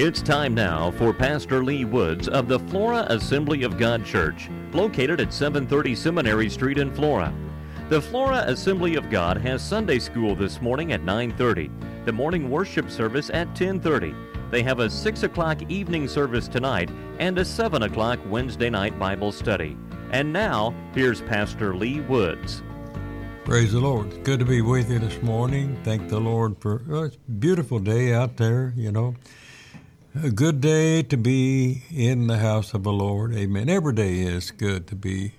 [0.00, 5.20] It's time now for Pastor Lee Woods of the Flora Assembly of God Church, located
[5.20, 7.34] at 730 Seminary Street in Flora.
[7.88, 11.68] The Flora Assembly of God has Sunday school this morning at 9:30,
[12.04, 14.14] the morning worship service at 10:30.
[14.52, 19.32] They have a 6 o'clock evening service tonight and a 7 o'clock Wednesday night Bible
[19.32, 19.76] study.
[20.12, 22.62] And now, here's Pastor Lee Woods.
[23.44, 24.12] Praise the Lord.
[24.12, 25.76] It's good to be with you this morning.
[25.82, 29.16] Thank the Lord for oh, it's a beautiful day out there, you know.
[30.14, 33.34] A good day to be in the house of the Lord.
[33.34, 33.68] Amen.
[33.68, 35.34] Every day is good to be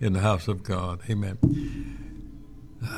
[0.00, 1.00] in the house of God.
[1.10, 1.38] Amen.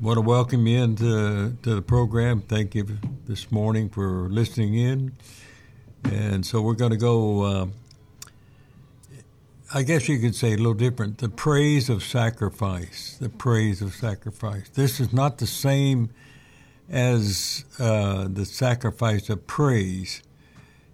[0.00, 2.42] Want to welcome you into to the program.
[2.42, 2.86] Thank you
[3.26, 5.16] this morning for listening in.
[6.04, 7.66] And so we're going to go uh,
[9.72, 11.18] I guess you could say a little different.
[11.18, 13.16] The praise of sacrifice.
[13.18, 14.68] The praise of sacrifice.
[14.68, 16.10] This is not the same
[16.90, 20.22] as uh, the sacrifice of praise.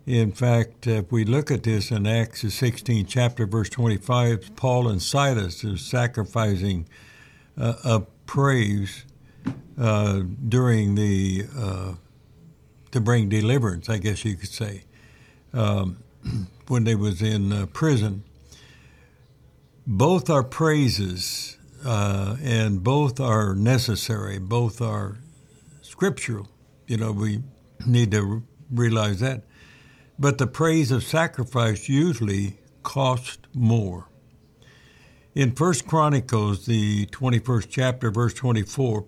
[0.06, 5.02] In fact, if we look at this in Acts 16, chapter verse 25, Paul and
[5.02, 6.86] Silas are sacrificing
[7.58, 9.04] uh, a praise
[9.78, 11.94] uh, during the uh,
[12.92, 13.88] to bring deliverance.
[13.88, 14.84] I guess you could say
[15.52, 15.98] um,
[16.68, 18.22] when they was in uh, prison
[19.86, 25.18] both are praises uh, and both are necessary, both are
[25.96, 26.46] scriptural.
[26.86, 27.42] You know, we
[27.86, 29.44] need to realize that.
[30.18, 34.06] But the praise of sacrifice usually cost more.
[35.34, 39.06] In First Chronicles, the 21st chapter, verse 24,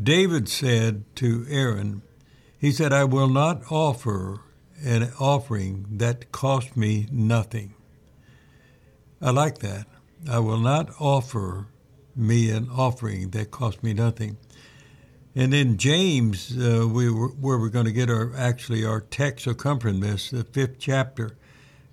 [0.00, 2.02] David said to Aaron,
[2.56, 4.42] he said, I will not offer
[4.84, 7.74] an offering that cost me nothing.
[9.20, 9.86] I like that.
[10.30, 11.66] I will not offer
[12.14, 14.36] me an offering that cost me nothing.
[15.34, 19.46] And then James, uh, we were, where we're going to get our actually our text
[19.46, 21.36] accompanying this, the fifth chapter,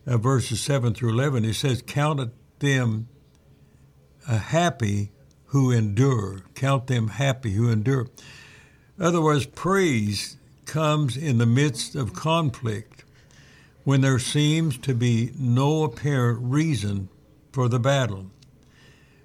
[0.08, 1.46] uh, verses seven through eleven.
[1.46, 3.08] It says, "Count them
[4.28, 5.12] uh, happy
[5.48, 6.42] who endure.
[6.56, 8.08] Count them happy who endure."
[8.98, 13.04] In other words, praise comes in the midst of conflict
[13.84, 17.10] when there seems to be no apparent reason
[17.52, 18.32] for the battle.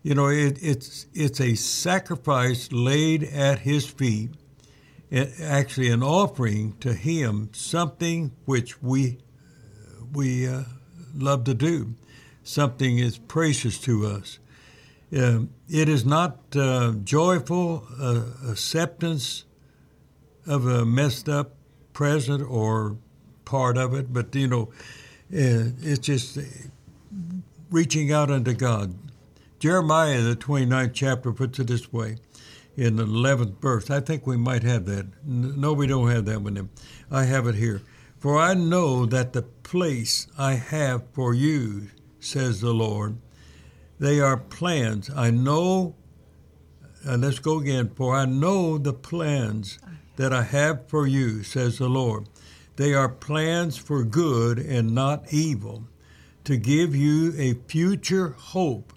[0.02, 4.30] You know, it, it's it's a sacrifice laid at His feet,
[5.12, 9.18] actually an offering to Him, something which we
[10.12, 10.62] we uh,
[11.14, 11.94] love to do,
[12.42, 14.38] something is precious to us.
[15.14, 19.44] Uh, it is not uh, joyful uh, acceptance
[20.46, 21.54] of a messed up
[21.92, 22.96] present or
[23.44, 24.62] part of it, but you know,
[25.32, 26.38] uh, it's just
[27.70, 28.94] reaching out unto God.
[29.60, 32.16] Jeremiah, the 29th chapter, puts it this way
[32.78, 33.90] in the 11th verse.
[33.90, 35.06] I think we might have that.
[35.22, 36.70] No, we don't have that one.
[37.10, 37.82] I have it here.
[38.18, 41.88] For I know that the place I have for you,
[42.20, 43.18] says the Lord,
[43.98, 45.10] they are plans.
[45.14, 45.94] I know,
[47.04, 47.90] and let's go again.
[47.94, 49.78] For I know the plans
[50.16, 52.30] that I have for you, says the Lord.
[52.76, 55.84] They are plans for good and not evil,
[56.44, 58.94] to give you a future hope.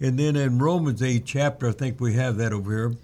[0.00, 2.96] And then in Romans 8 chapter, I think we have that over here.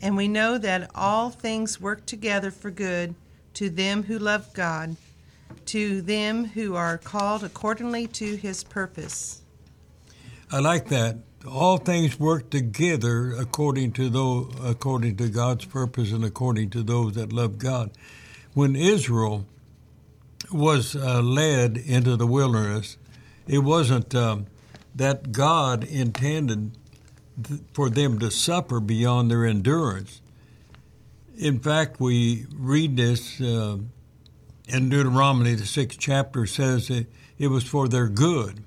[0.00, 3.14] And we know that all things work together for good
[3.54, 4.96] to them who love God,
[5.66, 9.42] to them who are called accordingly to his purpose.
[10.52, 11.18] I like that.
[11.48, 17.14] All things work together according to those, according to God's purpose and according to those
[17.14, 17.90] that love God.
[18.54, 19.46] When Israel
[20.52, 22.96] was uh, led into the wilderness,
[23.46, 24.46] it wasn't um,
[24.94, 26.76] that God intended
[27.42, 30.20] th- for them to suffer beyond their endurance.
[31.36, 33.78] In fact, we read this uh,
[34.66, 37.06] in Deuteronomy, the sixth chapter says that
[37.38, 38.64] it was for their good.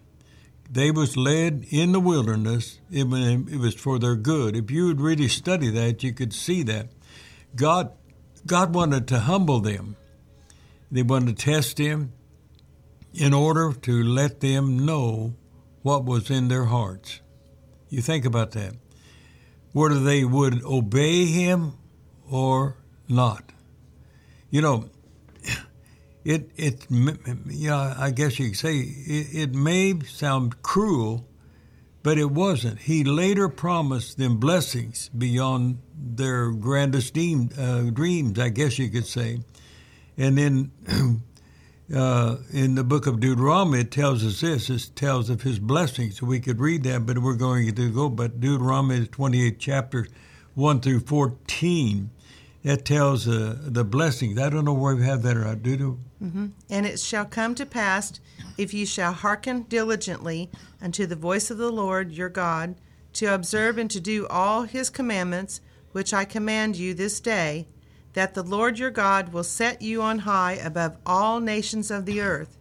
[0.69, 2.79] They was led in the wilderness.
[2.91, 4.55] It, it was for their good.
[4.55, 6.89] If you would really study that, you could see that
[7.55, 7.91] God,
[8.45, 9.95] God wanted to humble them.
[10.91, 12.11] They wanted to test them
[13.13, 15.33] in order to let them know
[15.87, 17.21] what was in their hearts.
[17.87, 18.73] You think about that.
[19.71, 21.75] Whether they would obey him
[22.29, 22.75] or
[23.07, 23.53] not.
[24.49, 24.89] You know,
[26.25, 26.85] it it
[27.47, 31.25] yeah, I guess you could say it, it may sound cruel,
[32.03, 32.79] but it wasn't.
[32.79, 39.07] He later promised them blessings beyond their grandest dream, uh, dreams, I guess you could
[39.07, 39.39] say.
[40.17, 40.71] And then
[41.93, 44.69] uh, in the book of Deuteronomy, it tells us this.
[44.69, 46.21] It tells of his blessings.
[46.21, 48.09] We could read that, but we're going to go.
[48.09, 50.07] But Deuteronomy 28 chapter
[50.55, 52.09] 1 through 14,
[52.63, 54.39] that tells uh, the blessings.
[54.39, 55.57] I don't know where we have that or not.
[55.59, 56.47] Mm-hmm.
[56.69, 58.19] And it shall come to pass,
[58.57, 60.49] if you shall hearken diligently
[60.81, 62.75] unto the voice of the Lord your God,
[63.13, 65.61] to observe and to do all his commandments,
[65.91, 67.67] which I command you this day,
[68.13, 72.21] that the Lord your God will set you on high above all nations of the
[72.21, 72.57] earth.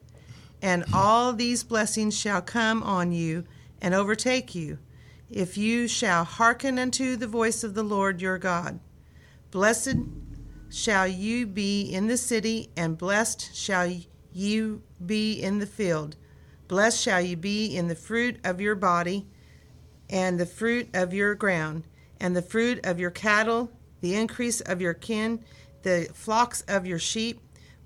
[0.60, 3.44] And all these blessings shall come on you
[3.80, 4.78] and overtake you,
[5.30, 8.80] if you shall hearken unto the voice of the Lord your God.
[9.50, 9.96] Blessed
[10.70, 13.90] shall you be in the city, and blessed shall
[14.32, 16.16] you be in the field.
[16.68, 19.26] Blessed shall you be in the fruit of your body,
[20.10, 21.84] and the fruit of your ground,
[22.18, 23.70] and the fruit of your cattle,
[24.06, 25.44] the increase of your kin,
[25.82, 27.40] the flocks of your sheep.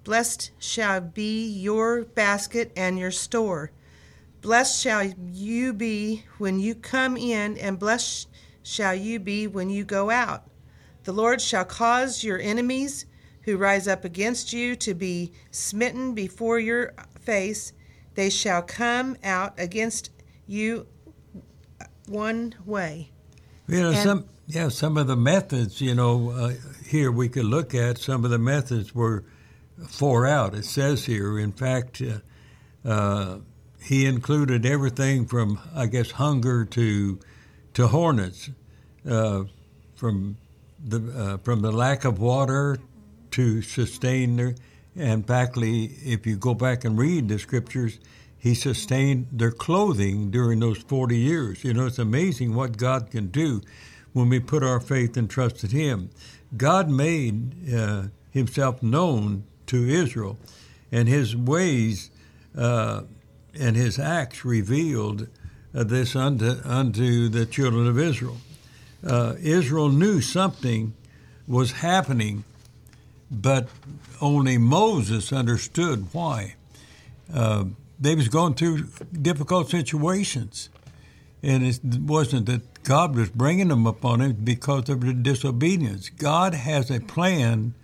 [0.04, 3.72] Blessed shall be your basket and your store.
[4.42, 8.28] Blessed shall you be when you come in, and blessed
[8.62, 10.44] shall you be when you go out.
[11.04, 13.06] The Lord shall cause your enemies
[13.42, 17.72] who rise up against you to be smitten before your face.
[18.14, 20.10] They shall come out against
[20.46, 20.86] you
[22.06, 23.10] one way.
[23.70, 25.80] You know, and, some yeah, some of the methods.
[25.80, 26.52] You know, uh,
[26.86, 29.24] here we could look at some of the methods were
[29.88, 30.54] four out.
[30.54, 33.38] It says here, in fact, uh, uh,
[33.82, 37.20] he included everything from I guess hunger to
[37.74, 38.50] to hornets,
[39.08, 39.44] uh,
[39.94, 40.36] from
[40.84, 42.78] the uh, from the lack of water
[43.32, 44.54] to sustain their.
[44.96, 48.00] And factly, if you go back and read the scriptures,
[48.40, 51.62] he sustained their clothing during those 40 years.
[51.62, 53.60] You know, it's amazing what God can do
[54.12, 56.10] when we put our faith and trust in Him.
[56.56, 60.38] God made uh, Himself known to Israel,
[60.90, 62.10] and His ways
[62.56, 63.02] uh,
[63.54, 65.28] and His acts revealed
[65.74, 68.38] uh, this unto, unto the children of Israel
[69.04, 70.94] uh, Israel knew something
[71.46, 72.44] was happening,
[73.30, 73.68] but
[74.20, 76.54] only Moses understood why.
[78.00, 80.70] Uh, they was going through difficult situations,
[81.42, 86.08] and it wasn't that God was bringing them upon it because of their disobedience.
[86.08, 87.74] God has a plan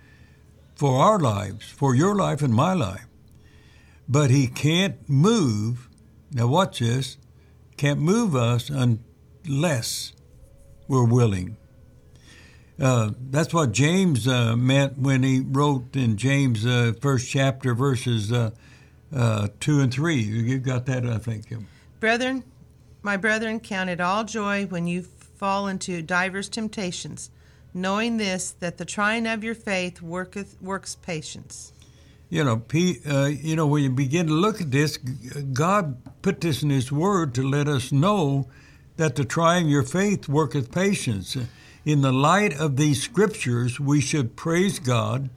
[0.74, 3.06] for our lives, for your life and my life,
[4.08, 5.88] but He can't move.
[6.32, 7.18] Now, watch this.
[7.76, 10.12] Can't move us unless
[10.88, 11.56] we're willing.
[12.80, 18.30] Uh, that's what James uh, meant when he wrote in James uh, first chapter verses
[19.14, 20.20] uh, uh, two and three.
[20.20, 21.46] You've got that, I think.
[22.00, 22.44] Brethren,
[23.02, 27.30] my brethren, count it all joy when you fall into divers temptations,
[27.72, 31.72] knowing this that the trying of your faith worketh works patience.
[32.28, 32.62] You know,
[33.08, 36.90] uh, you know, when you begin to look at this, God put this in His
[36.90, 38.48] Word to let us know
[38.96, 41.36] that the trying of your faith worketh patience.
[41.84, 45.30] In the light of these scriptures, we should praise God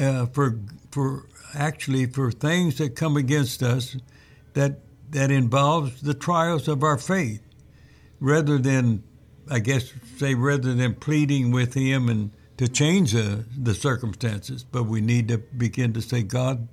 [0.00, 0.58] uh, for
[0.90, 3.96] for actually for things that come against us
[4.54, 4.80] that
[5.10, 7.40] that involves the trials of our faith,
[8.18, 9.02] rather than,
[9.48, 14.84] I guess, say rather than pleading with Him and to change the, the circumstances, but
[14.84, 16.68] we need to begin to say, God,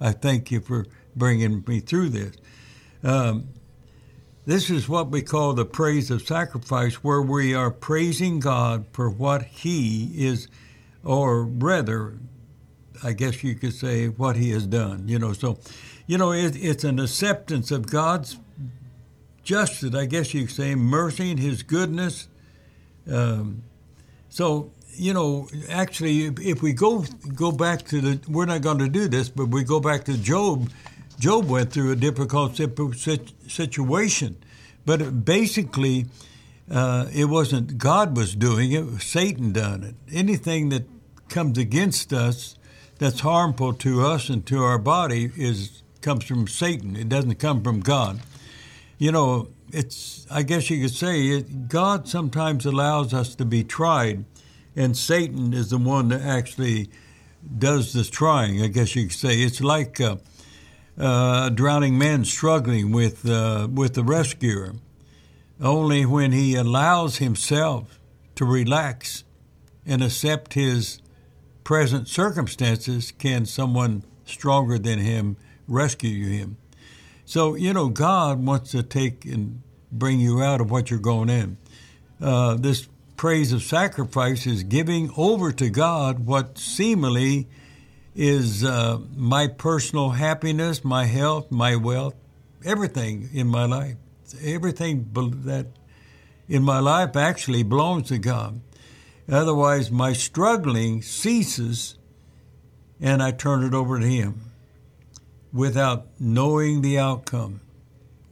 [0.00, 2.36] I thank you for bringing me through this.
[3.02, 3.48] Um,
[4.44, 9.10] this is what we call the praise of sacrifice, where we are praising God for
[9.10, 10.48] what He is,
[11.02, 12.18] or rather,
[13.02, 15.08] I guess you could say, what He has done.
[15.08, 15.58] You know, so,
[16.06, 18.38] you know, it, it's an acceptance of God's
[19.42, 22.28] justice, I guess you could say, mercy and His goodness.
[23.10, 23.62] Um,
[24.28, 28.88] so, you know, actually, if we go go back to the, we're not going to
[28.88, 30.70] do this, but we go back to Job
[31.18, 34.36] Job went through a difficult situation,
[34.84, 36.06] but basically,
[36.70, 39.94] uh, it wasn't God was doing it; was Satan done it.
[40.12, 40.84] Anything that
[41.28, 42.56] comes against us
[42.98, 46.96] that's harmful to us and to our body is comes from Satan.
[46.96, 48.20] It doesn't come from God.
[48.98, 53.64] You know, it's I guess you could say it, God sometimes allows us to be
[53.64, 54.24] tried,
[54.74, 56.88] and Satan is the one that actually
[57.58, 58.62] does this trying.
[58.62, 60.00] I guess you could say it's like.
[60.00, 60.16] Uh,
[60.98, 64.72] uh, a drowning man struggling with uh, with the rescuer.
[65.60, 67.98] Only when he allows himself
[68.36, 69.24] to relax
[69.84, 71.00] and accept his
[71.66, 76.56] present circumstances can someone stronger than him rescue him.
[77.24, 81.28] So you know, God wants to take and bring you out of what you're going
[81.28, 81.56] in.
[82.20, 87.48] Uh, this praise of sacrifice is giving over to God what seemingly
[88.14, 92.14] is uh, my personal happiness, my health, my wealth,
[92.64, 93.96] everything in my life.
[94.40, 95.08] Everything
[95.46, 95.66] that
[96.48, 98.60] in my life actually belongs to God.
[99.28, 101.98] Otherwise, my struggling ceases
[103.00, 104.52] and I turn it over to Him
[105.52, 107.60] without knowing the outcome.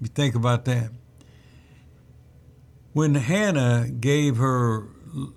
[0.00, 0.90] You think about that.
[2.92, 4.88] When Hannah gave her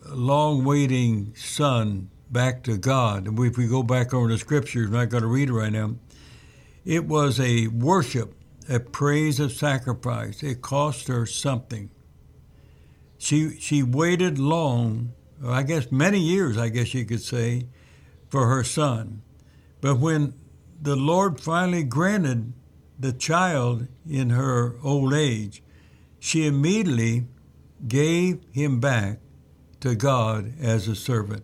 [0.09, 4.93] long waiting son back to God, and if we go back over the scriptures, I'm
[4.93, 5.95] not going to read it right now,
[6.85, 8.33] it was a worship,
[8.69, 10.43] a praise of sacrifice.
[10.43, 11.89] It cost her something.
[13.17, 17.67] She, she waited long, I guess many years, I guess you could say,
[18.29, 19.21] for her son.
[19.81, 20.33] But when
[20.81, 22.53] the Lord finally granted
[22.99, 25.61] the child in her old age,
[26.19, 27.27] she immediately
[27.87, 29.19] gave him back
[29.81, 31.43] to God as a servant.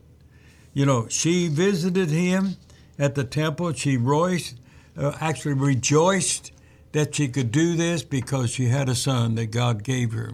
[0.74, 2.58] You know, she visited him
[2.98, 3.74] at the temple.
[3.74, 4.60] She rejoiced,
[4.98, 6.52] uh, actually rejoiced
[6.94, 10.34] that she could do this because she had a son that God gave her.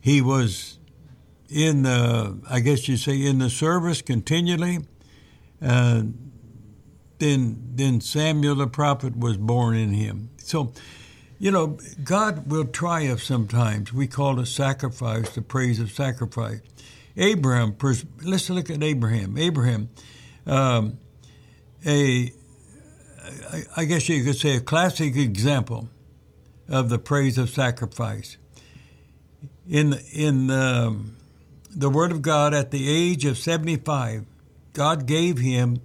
[0.00, 0.78] He was
[1.50, 4.78] in the, I guess you say, in the service continually.
[5.60, 6.02] Uh,
[7.18, 10.30] then, then Samuel the prophet was born in him.
[10.38, 10.72] So,
[11.38, 13.92] you know, God will triumph sometimes.
[13.92, 16.60] We call it sacrifice, the praise of sacrifice.
[17.16, 17.76] Abraham,
[18.22, 19.36] let's look at Abraham.
[19.36, 19.90] Abraham,
[20.46, 20.98] um,
[21.84, 22.32] a,
[23.76, 25.88] I guess you could say a classic example
[26.68, 28.36] of the praise of sacrifice.
[29.68, 31.16] In in the, um,
[31.70, 34.24] the Word of God, at the age of seventy five,
[34.72, 35.80] God gave him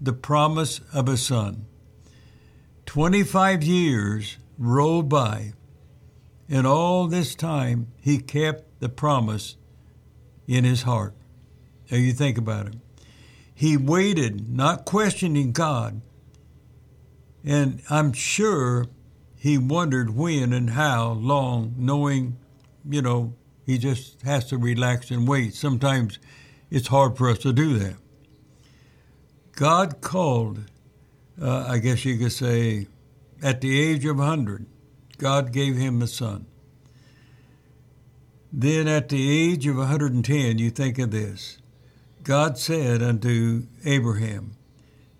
[0.00, 1.66] the promise of a son.
[2.86, 5.52] Twenty five years rolled by,
[6.48, 9.56] and all this time he kept the promise
[10.46, 11.14] in his heart.
[11.90, 12.74] Now you think about it.
[13.54, 16.00] He waited, not questioning God.
[17.44, 18.86] And I'm sure
[19.36, 22.36] he wondered when and how long, knowing,
[22.88, 23.34] you know,
[23.70, 25.54] he just has to relax and wait.
[25.54, 26.18] Sometimes
[26.70, 27.94] it's hard for us to do that.
[29.52, 30.64] God called,
[31.40, 32.88] uh, I guess you could say,
[33.40, 34.66] at the age of 100,
[35.18, 36.46] God gave him a son.
[38.52, 41.58] Then at the age of 110, you think of this
[42.24, 44.56] God said unto Abraham,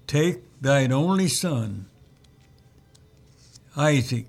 [0.08, 1.86] Take thine only son,
[3.76, 4.26] Isaac,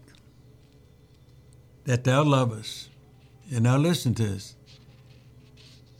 [1.85, 2.89] that thou lovest.
[3.51, 4.55] And now listen to this.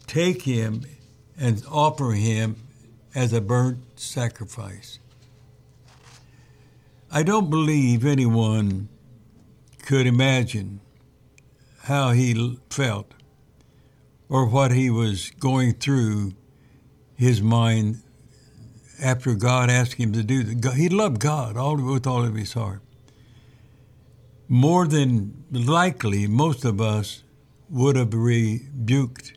[0.07, 0.83] Take him
[1.37, 2.55] and offer him
[3.13, 4.99] as a burnt sacrifice.
[7.11, 8.87] I don't believe anyone
[9.83, 10.79] could imagine
[11.83, 13.13] how he felt
[14.29, 16.33] or what he was going through
[17.17, 18.01] his mind
[19.01, 20.75] after God asked him to do that.
[20.75, 22.81] He loved God all with all of his heart.
[24.47, 27.23] More than likely, most of us
[27.71, 29.33] would have rebuked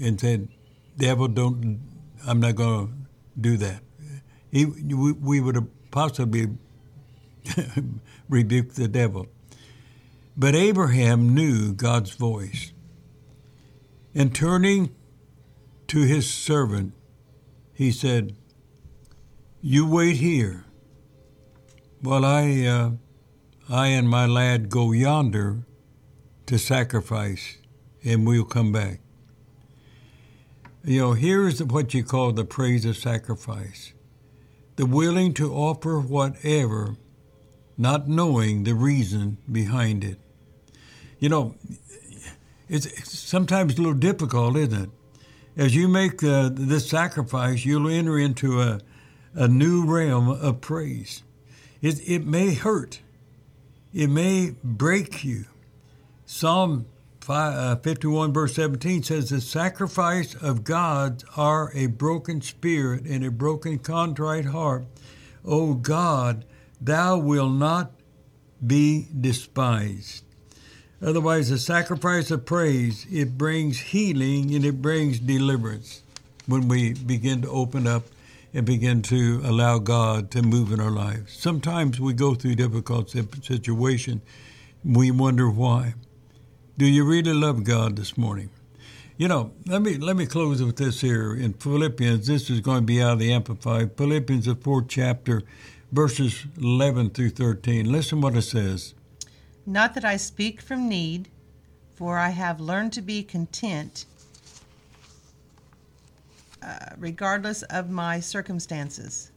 [0.00, 0.48] and said,
[0.96, 1.80] "Devil, don't.
[2.26, 3.82] I'm not going to do that."
[4.52, 6.48] He, we, would have possibly
[8.28, 9.26] rebuked the devil.
[10.36, 12.72] But Abraham knew God's voice.
[14.14, 14.94] And turning
[15.88, 16.92] to his servant,
[17.72, 18.36] he said,
[19.62, 20.64] You wait here
[22.00, 22.90] while I, uh,
[23.70, 25.64] I and my lad go yonder
[26.52, 27.56] to sacrifice,
[28.04, 29.00] and we'll come back.
[30.84, 33.94] You know, here's what you call the praise of sacrifice
[34.76, 36.96] the willing to offer whatever,
[37.78, 40.18] not knowing the reason behind it.
[41.18, 41.54] You know,
[42.68, 44.90] it's sometimes a little difficult, isn't it?
[45.56, 48.78] As you make uh, this sacrifice, you'll enter into a,
[49.34, 51.22] a new realm of praise.
[51.80, 53.00] It, it may hurt,
[53.94, 55.46] it may break you.
[56.34, 56.86] Psalm
[57.20, 63.22] 5, uh, 51, verse 17 says, The sacrifice of God are a broken spirit and
[63.22, 64.86] a broken, contrite heart.
[65.44, 66.46] O God,
[66.80, 67.92] thou wilt not
[68.66, 70.24] be despised.
[71.02, 76.02] Otherwise, the sacrifice of praise, it brings healing and it brings deliverance
[76.46, 78.04] when we begin to open up
[78.54, 81.34] and begin to allow God to move in our lives.
[81.34, 84.22] Sometimes we go through difficult situations.
[84.82, 85.94] We wonder why.
[86.82, 88.50] Do you really love God this morning?
[89.16, 92.26] You know, let me let me close with this here in Philippians.
[92.26, 93.96] This is going to be out of the Amplified.
[93.96, 95.44] Philippians, the fourth chapter,
[95.92, 97.92] verses 11 through 13.
[97.92, 98.94] Listen what it says.
[99.64, 101.28] Not that I speak from need,
[101.94, 104.04] for I have learned to be content
[106.60, 109.30] uh, regardless of my circumstances.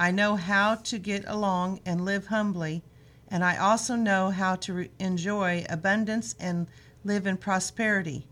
[0.00, 2.82] I know how to get along and live humbly,
[3.28, 6.66] and I also know how to re- enjoy abundance and
[7.04, 8.26] live in prosperity.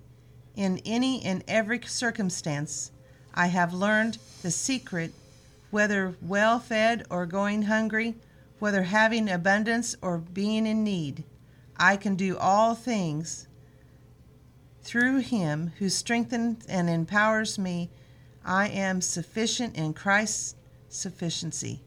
[0.55, 2.91] In any and every circumstance,
[3.35, 5.13] I have learned the secret,
[5.71, 8.15] whether well fed or going hungry,
[8.59, 11.25] whether having abundance or being in need.
[11.77, 13.47] I can do all things
[14.83, 17.91] through him who strengthens and empowers me.
[18.45, 20.55] I am sufficient in Christ's
[20.89, 21.83] sufficiency.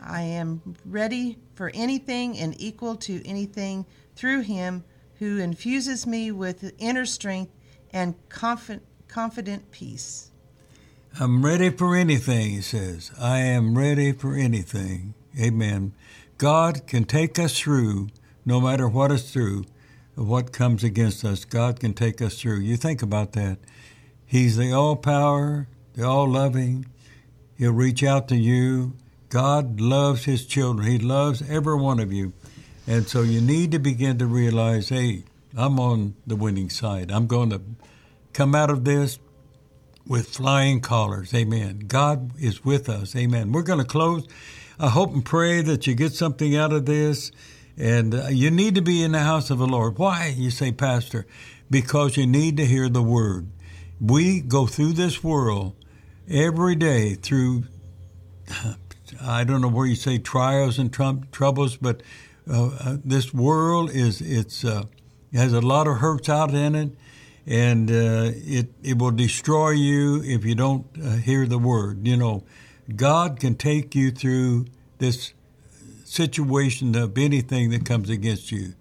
[0.00, 3.84] I am ready for anything and equal to anything
[4.16, 4.84] through him
[5.18, 7.52] who infuses me with inner strength
[7.92, 10.30] and confident, confident peace.
[11.18, 13.10] I'm ready for anything, he says.
[13.18, 15.14] I am ready for anything.
[15.40, 15.92] Amen.
[16.36, 18.08] God can take us through
[18.44, 19.64] no matter what is through,
[20.14, 21.44] what comes against us.
[21.44, 22.60] God can take us through.
[22.60, 23.58] You think about that.
[24.24, 26.86] He's the all power, the all loving.
[27.56, 28.94] He'll reach out to you.
[29.28, 30.86] God loves his children.
[30.86, 32.32] He loves every one of you.
[32.88, 37.10] And so you need to begin to realize, hey, I'm on the winning side.
[37.12, 37.60] I'm going to
[38.32, 39.18] come out of this
[40.06, 41.34] with flying colors.
[41.34, 41.80] Amen.
[41.80, 43.14] God is with us.
[43.14, 43.52] Amen.
[43.52, 44.26] We're going to close.
[44.80, 47.30] I hope and pray that you get something out of this.
[47.76, 49.98] And uh, you need to be in the house of the Lord.
[49.98, 50.34] Why?
[50.34, 51.26] You say, Pastor,
[51.70, 53.50] because you need to hear the word.
[54.00, 55.76] We go through this world
[56.26, 57.64] every day through,
[59.22, 62.02] I don't know where you say trials and tr- troubles, but
[63.04, 64.84] this world is, it's, uh,
[65.32, 66.90] has a lot of hurts out in it
[67.48, 72.06] and uh, it it will destroy you if you don't uh, hear the word.
[72.06, 72.44] You know,
[72.94, 74.66] God can take you through
[74.98, 75.32] this
[76.04, 78.74] situation of anything that comes against you.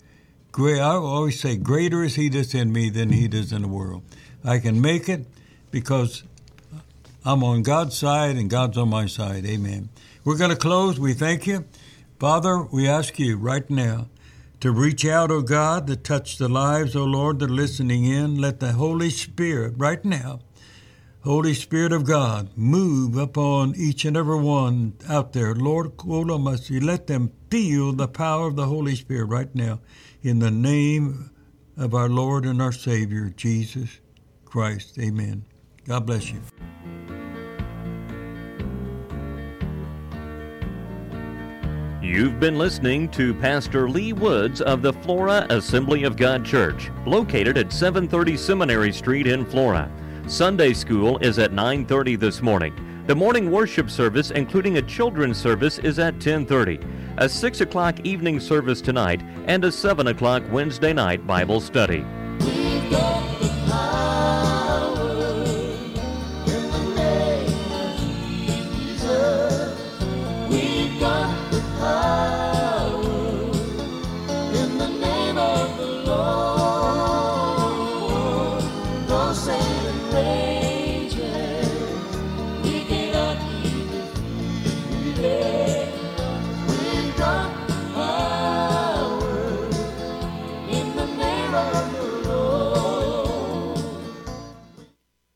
[0.59, 4.03] I always say, greater is He that's in me than He that's in the world.
[4.43, 5.25] I can make it
[5.71, 6.23] because
[7.23, 9.45] I'm on God's side and God's on my side.
[9.45, 9.89] Amen.
[10.25, 10.99] We're going to close.
[10.99, 11.63] We thank you.
[12.19, 14.07] Father, we ask you right now
[14.59, 17.53] to reach out, O oh God, to touch the lives, O oh Lord, that are
[17.53, 18.41] listening in.
[18.41, 20.39] Let the Holy Spirit right now,
[21.23, 25.53] Holy Spirit of God, move upon each and every one out there.
[25.53, 29.79] Lord, mercy, let them feel the power of the Holy Spirit right now
[30.23, 31.29] in the name
[31.77, 33.99] of our Lord and our Savior, Jesus
[34.43, 34.97] Christ.
[34.97, 35.45] Amen.
[35.85, 36.41] God bless you.
[41.99, 47.57] You've been listening to Pastor Lee Woods of the Flora Assembly of God Church, located
[47.57, 49.89] at 730 Seminary Street in Flora.
[50.27, 52.75] Sunday school is at 9:30 this morning.
[53.07, 56.79] The morning worship service, including a children's service, is at 10:30.
[57.17, 62.05] A 6 o'clock evening service tonight, and a 7 o'clock Wednesday night Bible study.